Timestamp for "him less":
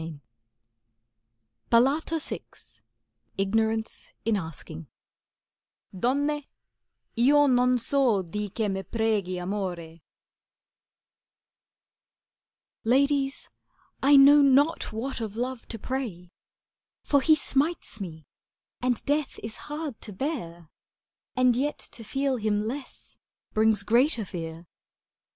22.37-23.17